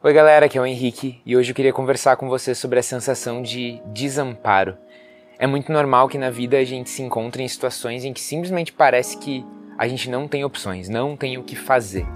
Oi 0.00 0.12
galera, 0.12 0.46
aqui 0.46 0.56
é 0.56 0.60
o 0.60 0.64
Henrique 0.64 1.20
e 1.26 1.36
hoje 1.36 1.50
eu 1.50 1.56
queria 1.56 1.72
conversar 1.72 2.16
com 2.16 2.28
você 2.28 2.54
sobre 2.54 2.78
a 2.78 2.82
sensação 2.84 3.42
de 3.42 3.82
desamparo. 3.86 4.78
É 5.40 5.44
muito 5.44 5.72
normal 5.72 6.08
que 6.08 6.16
na 6.16 6.30
vida 6.30 6.56
a 6.56 6.62
gente 6.62 6.88
se 6.88 7.02
encontre 7.02 7.42
em 7.42 7.48
situações 7.48 8.04
em 8.04 8.12
que 8.12 8.20
simplesmente 8.20 8.72
parece 8.72 9.18
que 9.18 9.44
a 9.76 9.88
gente 9.88 10.08
não 10.08 10.28
tem 10.28 10.44
opções, 10.44 10.88
não 10.88 11.16
tem 11.16 11.36
o 11.36 11.42
que 11.42 11.56
fazer. 11.56 12.06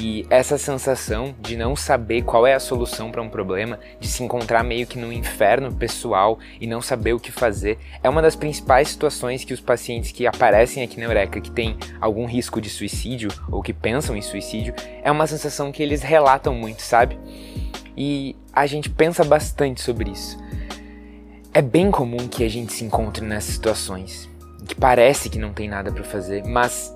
E 0.00 0.26
essa 0.28 0.58
sensação 0.58 1.34
de 1.40 1.56
não 1.56 1.76
saber 1.76 2.22
qual 2.22 2.46
é 2.46 2.54
a 2.54 2.60
solução 2.60 3.10
para 3.10 3.22
um 3.22 3.28
problema, 3.28 3.78
de 4.00 4.08
se 4.08 4.22
encontrar 4.24 4.64
meio 4.64 4.86
que 4.86 4.98
no 4.98 5.12
inferno 5.12 5.72
pessoal 5.72 6.38
e 6.60 6.66
não 6.66 6.82
saber 6.82 7.12
o 7.12 7.20
que 7.20 7.30
fazer, 7.30 7.78
é 8.02 8.08
uma 8.08 8.20
das 8.20 8.34
principais 8.34 8.88
situações 8.88 9.44
que 9.44 9.54
os 9.54 9.60
pacientes 9.60 10.10
que 10.10 10.26
aparecem 10.26 10.82
aqui 10.82 10.98
na 10.98 11.06
Eureka, 11.06 11.40
que 11.40 11.50
têm 11.50 11.76
algum 12.00 12.26
risco 12.26 12.60
de 12.60 12.68
suicídio 12.68 13.30
ou 13.50 13.62
que 13.62 13.72
pensam 13.72 14.16
em 14.16 14.22
suicídio, 14.22 14.74
é 15.02 15.10
uma 15.10 15.26
sensação 15.26 15.70
que 15.70 15.82
eles 15.82 16.02
relatam 16.02 16.54
muito, 16.54 16.82
sabe? 16.82 17.18
E 17.96 18.36
a 18.52 18.66
gente 18.66 18.90
pensa 18.90 19.24
bastante 19.24 19.80
sobre 19.80 20.10
isso. 20.10 20.36
É 21.52 21.62
bem 21.62 21.90
comum 21.90 22.28
que 22.28 22.42
a 22.42 22.50
gente 22.50 22.72
se 22.72 22.84
encontre 22.84 23.24
nessas 23.24 23.54
situações, 23.54 24.28
que 24.66 24.74
parece 24.74 25.30
que 25.30 25.38
não 25.38 25.52
tem 25.52 25.68
nada 25.68 25.92
para 25.92 26.02
fazer, 26.02 26.44
mas 26.44 26.93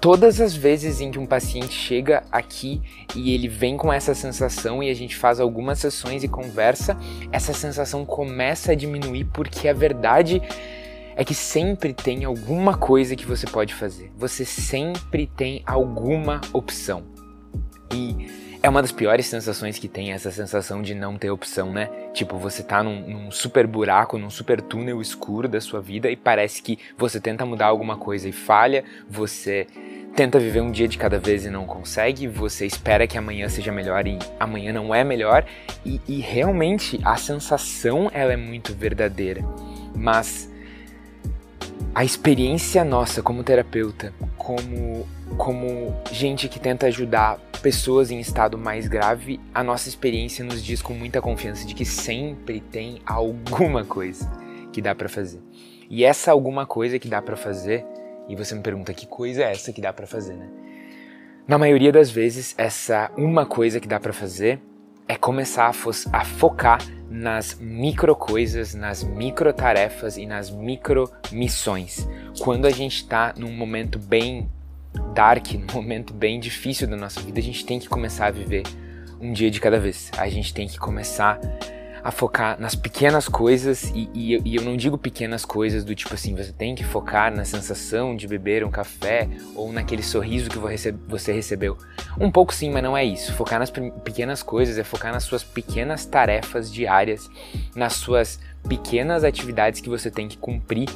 todas 0.00 0.40
as 0.40 0.54
vezes 0.54 1.00
em 1.00 1.10
que 1.10 1.18
um 1.18 1.26
paciente 1.26 1.72
chega 1.72 2.22
aqui 2.30 2.80
e 3.14 3.34
ele 3.34 3.48
vem 3.48 3.76
com 3.76 3.92
essa 3.92 4.14
sensação 4.14 4.82
e 4.82 4.90
a 4.90 4.94
gente 4.94 5.16
faz 5.16 5.40
algumas 5.40 5.78
sessões 5.78 6.22
e 6.22 6.28
conversa, 6.28 6.96
essa 7.32 7.52
sensação 7.52 8.04
começa 8.04 8.72
a 8.72 8.74
diminuir 8.74 9.24
porque 9.26 9.68
a 9.68 9.72
verdade 9.72 10.40
é 11.16 11.24
que 11.24 11.34
sempre 11.34 11.94
tem 11.94 12.24
alguma 12.24 12.76
coisa 12.76 13.16
que 13.16 13.24
você 13.24 13.46
pode 13.46 13.74
fazer. 13.74 14.12
Você 14.16 14.44
sempre 14.44 15.26
tem 15.26 15.62
alguma 15.66 16.42
opção. 16.52 17.04
E 17.92 18.45
é 18.66 18.68
uma 18.68 18.82
das 18.82 18.90
piores 18.90 19.26
sensações 19.26 19.78
que 19.78 19.86
tem 19.86 20.10
essa 20.10 20.28
sensação 20.32 20.82
de 20.82 20.92
não 20.92 21.16
ter 21.16 21.30
opção, 21.30 21.72
né? 21.72 21.88
Tipo, 22.12 22.36
você 22.36 22.64
tá 22.64 22.82
num, 22.82 23.00
num, 23.08 23.30
super 23.30 23.64
buraco, 23.64 24.18
num 24.18 24.28
super 24.28 24.60
túnel 24.60 25.00
escuro 25.00 25.46
da 25.46 25.60
sua 25.60 25.80
vida 25.80 26.10
e 26.10 26.16
parece 26.16 26.60
que 26.60 26.76
você 26.98 27.20
tenta 27.20 27.46
mudar 27.46 27.66
alguma 27.66 27.96
coisa 27.96 28.28
e 28.28 28.32
falha, 28.32 28.82
você 29.08 29.68
tenta 30.16 30.40
viver 30.40 30.62
um 30.62 30.72
dia 30.72 30.88
de 30.88 30.98
cada 30.98 31.16
vez 31.16 31.46
e 31.46 31.50
não 31.50 31.64
consegue, 31.64 32.26
você 32.26 32.66
espera 32.66 33.06
que 33.06 33.16
amanhã 33.16 33.48
seja 33.48 33.70
melhor 33.70 34.04
e 34.04 34.18
amanhã 34.40 34.72
não 34.72 34.92
é 34.92 35.04
melhor, 35.04 35.46
e, 35.84 36.00
e 36.08 36.18
realmente 36.18 36.98
a 37.04 37.16
sensação 37.16 38.10
ela 38.12 38.32
é 38.32 38.36
muito 38.36 38.74
verdadeira. 38.74 39.42
Mas 39.94 40.52
a 41.96 42.04
experiência 42.04 42.84
nossa 42.84 43.22
como 43.22 43.42
terapeuta, 43.42 44.12
como, 44.36 45.08
como 45.38 45.96
gente 46.12 46.46
que 46.46 46.60
tenta 46.60 46.88
ajudar 46.88 47.38
pessoas 47.62 48.10
em 48.10 48.20
estado 48.20 48.58
mais 48.58 48.86
grave, 48.86 49.40
a 49.54 49.64
nossa 49.64 49.88
experiência 49.88 50.44
nos 50.44 50.62
diz 50.62 50.82
com 50.82 50.92
muita 50.92 51.22
confiança 51.22 51.66
de 51.66 51.74
que 51.74 51.86
sempre 51.86 52.60
tem 52.60 53.00
alguma 53.06 53.82
coisa 53.82 54.30
que 54.74 54.82
dá 54.82 54.94
para 54.94 55.08
fazer. 55.08 55.40
E 55.88 56.04
essa 56.04 56.32
alguma 56.32 56.66
coisa 56.66 56.98
que 56.98 57.08
dá 57.08 57.22
para 57.22 57.34
fazer 57.34 57.82
e 58.28 58.36
você 58.36 58.54
me 58.54 58.60
pergunta 58.60 58.92
que 58.92 59.06
coisa 59.06 59.44
é 59.44 59.52
essa 59.52 59.72
que 59.72 59.80
dá 59.80 59.90
para 59.90 60.06
fazer, 60.06 60.34
né? 60.34 60.50
Na 61.48 61.56
maioria 61.56 61.92
das 61.92 62.10
vezes, 62.10 62.54
essa 62.58 63.10
uma 63.16 63.46
coisa 63.46 63.80
que 63.80 63.88
dá 63.88 63.98
para 63.98 64.12
fazer 64.12 64.60
é 65.08 65.16
começar 65.16 65.68
a, 65.68 65.72
fo 65.72 65.92
a, 66.12 66.24
focar 66.26 66.78
nas 67.08 67.56
micro 67.60 68.14
coisas, 68.16 68.74
nas 68.74 69.02
micro 69.02 69.52
tarefas 69.52 70.16
e 70.16 70.26
nas 70.26 70.50
micro 70.50 71.10
missões. 71.32 72.08
Quando 72.40 72.66
a 72.66 72.70
gente 72.70 72.96
está 72.96 73.32
num 73.36 73.52
momento 73.52 73.98
bem 73.98 74.50
dark, 75.14 75.52
num 75.52 75.74
momento 75.74 76.12
bem 76.12 76.40
difícil 76.40 76.88
da 76.88 76.96
nossa 76.96 77.20
vida, 77.20 77.38
a 77.38 77.42
gente 77.42 77.64
tem 77.64 77.78
que 77.78 77.88
começar 77.88 78.26
a 78.26 78.30
viver 78.30 78.62
um 79.20 79.32
dia 79.32 79.50
de 79.50 79.60
cada 79.60 79.78
vez. 79.78 80.10
A 80.16 80.28
gente 80.28 80.52
tem 80.52 80.66
que 80.66 80.78
começar 80.78 81.38
a 82.06 82.12
focar 82.12 82.56
nas 82.60 82.76
pequenas 82.76 83.26
coisas 83.26 83.90
e, 83.92 84.08
e, 84.14 84.40
e, 84.44 84.54
eu 84.54 84.62
não 84.62 84.76
digo 84.76 84.96
pequenas 84.96 85.44
coisas 85.44 85.84
do 85.84 85.92
tipo 85.92 86.14
assim, 86.14 86.36
você 86.36 86.52
tem 86.52 86.72
que 86.72 86.84
focar 86.84 87.34
na 87.34 87.44
sensação 87.44 88.14
de 88.14 88.28
beber 88.28 88.62
um 88.64 88.70
café 88.70 89.28
ou 89.56 89.72
naquele 89.72 90.04
sorriso 90.04 90.48
que 90.48 90.56
você 90.56 91.32
recebeu. 91.32 91.76
Um 92.20 92.30
pouco 92.30 92.54
sim, 92.54 92.70
mas 92.70 92.84
não 92.84 92.96
é 92.96 93.04
isso. 93.04 93.32
Focar 93.32 93.58
nas 93.58 93.70
pequenas 93.70 94.40
coisas 94.40 94.78
é 94.78 94.84
focar 94.84 95.12
nas 95.12 95.24
suas 95.24 95.42
pequenas 95.42 96.06
tarefas 96.06 96.72
diárias, 96.72 97.28
nas 97.74 97.94
suas 97.94 98.38
pequenas 98.68 99.24
atividades 99.24 99.80
que 99.80 99.88
você 99.88 100.08
tem 100.08 100.28
que 100.28 100.36
cumprir. 100.36 100.88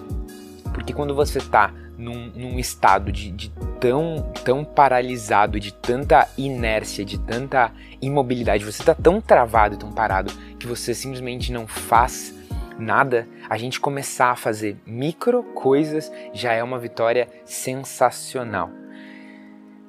Porque 0.73 0.93
quando 0.93 1.13
você 1.13 1.39
está 1.39 1.75
num, 2.01 2.33
num, 2.35 2.59
estado 2.59 3.13
de, 3.13 3.31
de 3.31 3.51
tão, 3.79 4.33
tão 4.45 4.65
paralisado, 4.65 5.61
de 5.61 5.73
tanta 5.73 6.29
inércia, 6.37 7.05
de 7.05 7.19
tanta 7.19 7.71
imobilidade, 8.01 8.65
você 8.65 8.83
está 8.83 8.95
tão 8.95 9.21
travado, 9.21 9.77
tão 9.77 9.93
parado, 9.93 10.33
que 10.59 10.67
você 10.67 10.95
simplesmente 10.95 11.53
não 11.53 11.67
faz 11.67 12.35
nada, 12.79 13.29
a 13.49 13.59
gente 13.59 13.79
começar 13.79 14.31
a 14.31 14.37
fazer 14.37 14.77
micro 14.87 15.43
coisas 15.55 16.11
já 16.33 16.53
é 16.53 16.63
uma 16.63 16.79
vitória 16.79 17.29
sensacional. 17.45 18.71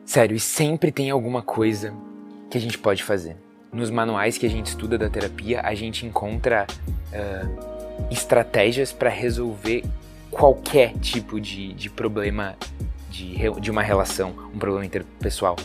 Sério, 0.06 0.36
e 0.36 0.40
sempre 0.40 0.92
tem 0.92 1.10
alguma 1.10 1.42
coisa 1.42 1.94
que 2.50 2.58
a 2.58 2.62
gente 2.62 2.78
pode 2.78 3.02
fazer. 3.02 3.38
Nos 3.72 3.90
manuais 3.90 4.38
que 4.38 4.46
a 4.46 4.50
gente 4.50 4.66
estuda 4.66 4.98
da 4.98 5.10
terapia, 5.10 5.62
a 5.62 5.74
gente 5.74 6.06
encontra 6.06 6.68
uh, 6.68 8.12
estratégias 8.12 8.92
para 8.92 9.10
resolver 9.10 9.84
qualquer 10.32 10.94
tipo 11.00 11.40
de, 11.40 11.74
de 11.74 11.90
problema 11.90 12.56
de, 13.10 13.36
de 13.60 13.70
uma 13.70 13.84
relação, 13.84 14.34
um 14.54 14.58
problema 14.58 14.86
interpessoal 14.86 15.56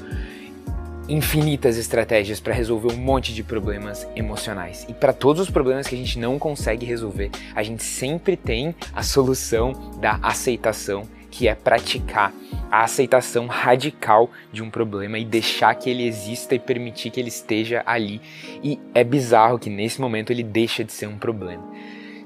infinitas 1.08 1.76
estratégias 1.76 2.40
para 2.40 2.52
resolver 2.52 2.92
um 2.92 2.96
monte 2.96 3.32
de 3.32 3.42
problemas 3.42 4.06
emocionais. 4.16 4.84
E 4.88 4.92
para 4.92 5.12
todos 5.12 5.40
os 5.42 5.50
problemas 5.50 5.86
que 5.86 5.94
a 5.94 5.98
gente 5.98 6.18
não 6.18 6.38
consegue 6.38 6.84
resolver, 6.84 7.30
a 7.54 7.62
gente 7.62 7.82
sempre 7.82 8.36
tem 8.36 8.74
a 8.92 9.02
solução 9.02 9.72
da 10.00 10.18
aceitação, 10.22 11.04
que 11.30 11.48
é 11.48 11.54
praticar 11.54 12.32
a 12.70 12.82
aceitação 12.82 13.46
radical 13.46 14.30
de 14.52 14.62
um 14.62 14.70
problema 14.70 15.18
e 15.18 15.24
deixar 15.24 15.74
que 15.74 15.90
ele 15.90 16.06
exista 16.06 16.54
e 16.54 16.58
permitir 16.58 17.10
que 17.10 17.20
ele 17.20 17.28
esteja 17.28 17.82
ali. 17.86 18.20
E 18.62 18.80
é 18.94 19.04
bizarro 19.04 19.58
que 19.58 19.70
nesse 19.70 20.00
momento 20.00 20.30
ele 20.30 20.42
deixa 20.42 20.82
de 20.82 20.92
ser 20.92 21.06
um 21.06 21.18
problema. 21.18 21.62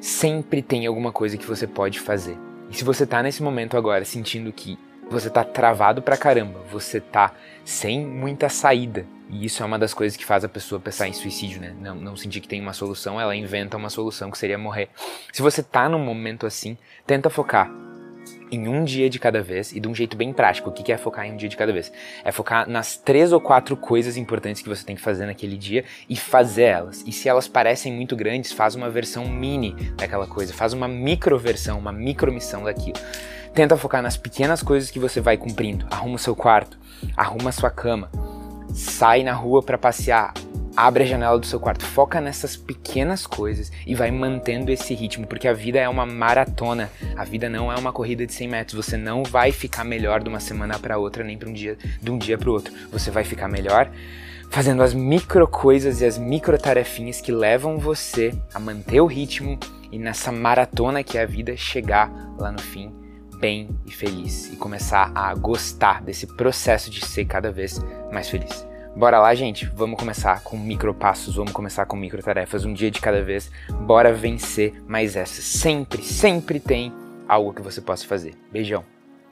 Sempre 0.00 0.62
tem 0.62 0.86
alguma 0.86 1.12
coisa 1.12 1.36
que 1.36 1.46
você 1.46 1.66
pode 1.66 2.00
fazer. 2.00 2.36
E 2.70 2.76
se 2.76 2.84
você 2.84 3.04
está 3.04 3.22
nesse 3.22 3.42
momento 3.42 3.76
agora 3.76 4.04
sentindo 4.04 4.52
que 4.52 4.78
você 5.10 5.28
tá 5.28 5.44
travado 5.44 6.00
pra 6.00 6.16
caramba, 6.16 6.60
você 6.70 7.00
tá 7.00 7.32
sem 7.64 8.06
muita 8.06 8.48
saída. 8.48 9.04
E 9.28 9.44
isso 9.44 9.62
é 9.62 9.66
uma 9.66 9.78
das 9.78 9.92
coisas 9.92 10.16
que 10.16 10.24
faz 10.24 10.44
a 10.44 10.48
pessoa 10.48 10.80
pensar 10.80 11.08
em 11.08 11.12
suicídio, 11.12 11.60
né? 11.60 11.74
Não, 11.80 11.94
não 11.96 12.16
sentir 12.16 12.40
que 12.40 12.48
tem 12.48 12.60
uma 12.60 12.72
solução, 12.72 13.20
ela 13.20 13.36
inventa 13.36 13.76
uma 13.76 13.90
solução 13.90 14.30
que 14.30 14.38
seria 14.38 14.56
morrer. 14.56 14.88
Se 15.32 15.42
você 15.42 15.62
tá 15.62 15.88
num 15.88 15.98
momento 15.98 16.46
assim, 16.46 16.78
tenta 17.06 17.28
focar 17.28 17.70
em 18.50 18.68
um 18.68 18.84
dia 18.84 19.08
de 19.08 19.18
cada 19.18 19.42
vez 19.42 19.72
e 19.72 19.80
de 19.80 19.88
um 19.88 19.94
jeito 19.94 20.16
bem 20.16 20.32
prático. 20.32 20.70
O 20.70 20.72
que 20.72 20.92
é 20.92 20.96
focar 20.96 21.26
em 21.26 21.32
um 21.32 21.36
dia 21.36 21.48
de 21.48 21.56
cada 21.56 21.72
vez? 21.72 21.92
É 22.24 22.32
focar 22.32 22.68
nas 22.68 22.96
três 22.96 23.32
ou 23.32 23.40
quatro 23.40 23.76
coisas 23.76 24.16
importantes 24.16 24.62
que 24.62 24.68
você 24.68 24.84
tem 24.84 24.96
que 24.96 25.02
fazer 25.02 25.26
naquele 25.26 25.56
dia 25.56 25.84
e 26.08 26.16
fazer 26.16 26.64
elas. 26.64 27.02
E 27.06 27.12
se 27.12 27.28
elas 27.28 27.48
parecem 27.48 27.92
muito 27.92 28.16
grandes, 28.16 28.52
faz 28.52 28.74
uma 28.74 28.90
versão 28.90 29.26
mini 29.26 29.74
daquela 29.96 30.26
coisa, 30.26 30.52
faz 30.52 30.72
uma 30.72 30.88
micro 30.88 31.38
versão, 31.38 31.78
uma 31.78 31.92
micro 31.92 32.32
missão 32.32 32.64
daquilo. 32.64 32.98
Tenta 33.54 33.76
focar 33.76 34.02
nas 34.02 34.16
pequenas 34.16 34.62
coisas 34.62 34.90
que 34.90 34.98
você 34.98 35.20
vai 35.20 35.36
cumprindo. 35.36 35.86
Arruma 35.90 36.14
o 36.14 36.18
seu 36.18 36.36
quarto, 36.36 36.78
arruma 37.16 37.50
a 37.50 37.52
sua 37.52 37.70
cama, 37.70 38.10
sai 38.72 39.22
na 39.22 39.32
rua 39.32 39.62
para 39.62 39.76
passear, 39.76 40.32
abre 40.86 41.04
a 41.04 41.06
janela 41.06 41.38
do 41.38 41.46
seu 41.46 41.60
quarto. 41.60 41.84
Foca 41.84 42.20
nessas 42.20 42.56
pequenas 42.56 43.26
coisas 43.26 43.70
e 43.86 43.94
vai 43.94 44.10
mantendo 44.10 44.70
esse 44.70 44.94
ritmo, 44.94 45.26
porque 45.26 45.46
a 45.46 45.52
vida 45.52 45.78
é 45.78 45.88
uma 45.88 46.06
maratona. 46.06 46.90
A 47.16 47.24
vida 47.24 47.48
não 47.48 47.70
é 47.70 47.76
uma 47.76 47.92
corrida 47.92 48.26
de 48.26 48.32
100 48.32 48.48
metros. 48.48 48.86
Você 48.86 48.96
não 48.96 49.22
vai 49.22 49.52
ficar 49.52 49.84
melhor 49.84 50.22
de 50.22 50.28
uma 50.28 50.40
semana 50.40 50.78
para 50.78 50.98
outra, 50.98 51.22
nem 51.22 51.36
para 51.36 51.48
um 51.48 51.52
dia, 51.52 51.76
de 52.00 52.10
um 52.10 52.18
dia 52.18 52.38
para 52.38 52.48
o 52.48 52.52
outro. 52.52 52.72
Você 52.90 53.10
vai 53.10 53.24
ficar 53.24 53.48
melhor 53.48 53.90
fazendo 54.50 54.82
as 54.82 54.92
micro 54.92 55.46
coisas 55.46 56.00
e 56.00 56.04
as 56.04 56.18
micro 56.18 56.58
tarefinhas 56.58 57.20
que 57.20 57.30
levam 57.30 57.78
você 57.78 58.34
a 58.52 58.58
manter 58.58 59.00
o 59.00 59.06
ritmo 59.06 59.58
e 59.92 59.98
nessa 59.98 60.32
maratona 60.32 61.04
que 61.04 61.16
é 61.16 61.22
a 61.22 61.26
vida 61.26 61.56
chegar 61.56 62.10
lá 62.36 62.50
no 62.50 62.60
fim 62.60 62.92
bem 63.38 63.68
e 63.86 63.92
feliz 63.92 64.52
e 64.52 64.56
começar 64.56 65.12
a 65.14 65.32
gostar 65.34 66.02
desse 66.02 66.26
processo 66.26 66.90
de 66.90 67.04
ser 67.04 67.24
cada 67.24 67.50
vez 67.50 67.80
mais 68.12 68.28
feliz. 68.28 68.69
Bora 68.96 69.20
lá, 69.20 69.34
gente? 69.34 69.66
Vamos 69.66 69.98
começar 69.98 70.42
com 70.42 70.58
micro 70.58 70.92
passos, 70.92 71.36
vamos 71.36 71.52
começar 71.52 71.86
com 71.86 71.96
micro 71.96 72.22
tarefas, 72.22 72.64
um 72.64 72.72
dia 72.74 72.90
de 72.90 73.00
cada 73.00 73.22
vez. 73.22 73.50
Bora 73.70 74.12
vencer 74.12 74.82
mais 74.86 75.16
essa. 75.16 75.40
Sempre, 75.40 76.02
sempre 76.02 76.58
tem 76.58 76.92
algo 77.28 77.54
que 77.54 77.62
você 77.62 77.80
possa 77.80 78.06
fazer. 78.06 78.34
Beijão. 78.50 78.84